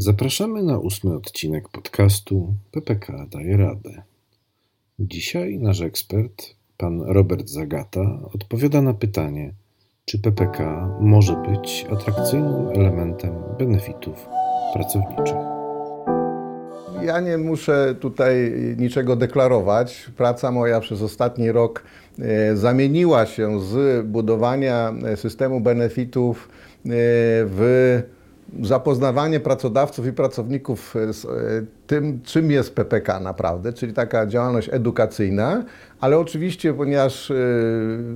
[0.00, 4.02] Zapraszamy na ósmy odcinek podcastu PPK daje radę.
[4.98, 6.42] Dzisiaj nasz ekspert,
[6.76, 9.54] pan Robert Zagata, odpowiada na pytanie,
[10.04, 14.26] czy PPK może być atrakcyjnym elementem benefitów
[14.72, 15.36] pracowniczych.
[17.02, 20.10] Ja nie muszę tutaj niczego deklarować.
[20.16, 21.82] Praca moja przez ostatni rok
[22.18, 26.90] e, zamieniła się z budowania systemu benefitów e,
[27.44, 28.02] w
[28.62, 31.28] zapoznawanie pracodawców i pracowników z e,
[31.88, 35.64] tym, czym jest PPK naprawdę, czyli taka działalność edukacyjna,
[36.00, 37.34] ale oczywiście, ponieważ e,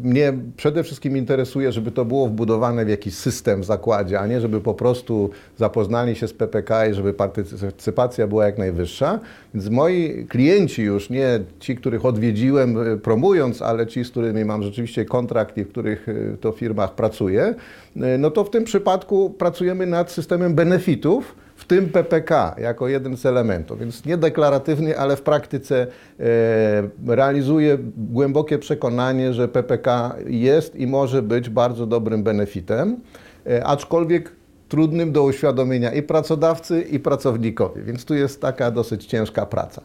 [0.03, 4.41] mnie przede wszystkim interesuje, żeby to było wbudowane w jakiś system w zakładzie, a nie
[4.41, 9.21] żeby po prostu zapoznali się z PPK i żeby partycypacja była jak najwyższa.
[9.55, 14.63] Więc moi klienci już, nie ci, których odwiedziłem e, promując, ale ci, z którymi mam
[14.63, 16.07] rzeczywiście kontrakt i w których
[16.41, 17.55] to firmach pracuję,
[18.19, 23.27] no to w tym przypadku pracujemy nad systemem benefitów, w tym PPK jako jeden z
[23.27, 23.79] elementów.
[23.79, 25.87] Więc nie deklaratywnie, ale w praktyce
[26.21, 26.27] e,
[27.07, 32.97] realizuje głębokie przekonanie, że PPK jest i może być bardzo dobrym benefitem,
[33.47, 34.33] e, aczkolwiek
[34.69, 37.83] trudnym do uświadomienia i pracodawcy, i pracownikowi.
[37.83, 39.83] Więc tu jest taka dosyć ciężka praca.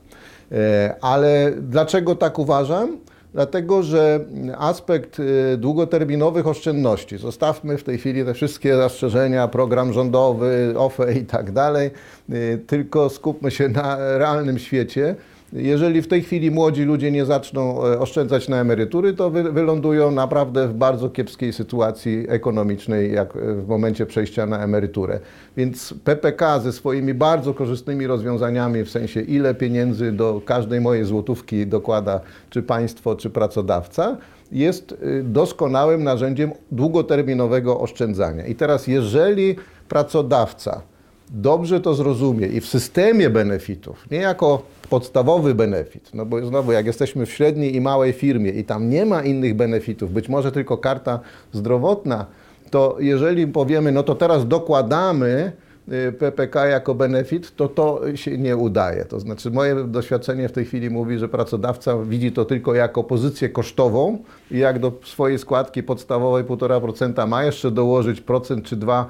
[0.52, 2.97] E, ale dlaczego tak uważam?
[3.38, 4.19] Dlatego że
[4.57, 11.25] aspekt y, długoterminowych oszczędności, zostawmy w tej chwili te wszystkie zastrzeżenia, program rządowy, OFE i
[11.25, 11.91] tak dalej,
[12.30, 15.15] y, tylko skupmy się na realnym świecie.
[15.53, 20.11] Jeżeli w tej chwili młodzi ludzie nie zaczną e, oszczędzać na emerytury, to wy, wylądują
[20.11, 25.19] naprawdę w bardzo kiepskiej sytuacji ekonomicznej, jak e, w momencie przejścia na emeryturę.
[25.57, 31.67] Więc PPK ze swoimi bardzo korzystnymi rozwiązaniami, w sensie ile pieniędzy do każdej mojej złotówki
[31.67, 34.17] dokłada czy państwo, czy pracodawca,
[34.51, 38.45] jest e, doskonałym narzędziem długoterminowego oszczędzania.
[38.45, 39.55] I teraz, jeżeli
[39.89, 40.81] pracodawca
[41.30, 46.86] dobrze to zrozumie i w systemie benefitów, nie jako podstawowy benefit, no bo znowu jak
[46.86, 50.77] jesteśmy w średniej i małej firmie i tam nie ma innych benefitów, być może tylko
[50.77, 51.20] karta
[51.54, 52.26] zdrowotna,
[52.70, 55.52] to jeżeli powiemy, no to teraz dokładamy
[55.92, 59.05] y, PPK jako benefit, to to się nie udaje.
[59.05, 63.49] To znaczy moje doświadczenie w tej chwili mówi, że pracodawca widzi to tylko jako pozycję
[63.49, 64.17] kosztową
[64.52, 69.08] i jak do swojej składki podstawowej 1,5% ma jeszcze dołożyć procent czy dwa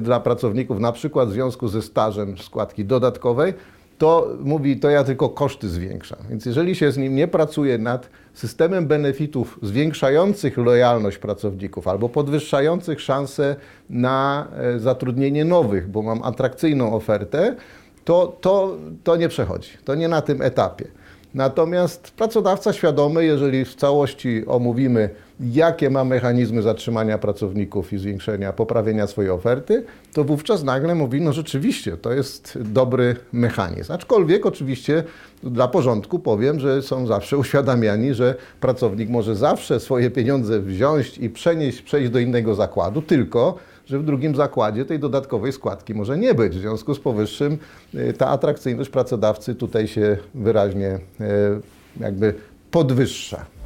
[0.00, 3.54] dla pracowników, na przykład w związku ze stażem składki dodatkowej,
[3.98, 6.18] to mówi, to ja tylko koszty zwiększam.
[6.30, 13.00] Więc jeżeli się z nim nie pracuje nad systemem benefitów zwiększających lojalność pracowników albo podwyższających
[13.00, 13.56] szanse
[13.90, 17.56] na e, zatrudnienie nowych, bo mam atrakcyjną ofertę,
[18.04, 19.70] to, to, to nie przechodzi.
[19.84, 20.88] To nie na tym etapie.
[21.34, 29.06] Natomiast pracodawca świadomy, jeżeli w całości omówimy, jakie ma mechanizmy zatrzymania pracowników i zwiększenia, poprawienia
[29.06, 33.92] swojej oferty, to wówczas nagle mówi, no rzeczywiście, to jest dobry mechanizm.
[33.92, 35.04] Aczkolwiek oczywiście
[35.42, 41.30] dla porządku powiem, że są zawsze uświadamiani, że pracownik może zawsze swoje pieniądze wziąć i
[41.30, 46.34] przenieść, przejść do innego zakładu, tylko że w drugim zakładzie tej dodatkowej składki może nie
[46.34, 46.56] być.
[46.56, 47.58] W związku z powyższym
[47.94, 52.34] y, ta atrakcyjność pracodawcy tutaj się wyraźnie y, jakby
[52.70, 53.57] podwyższa.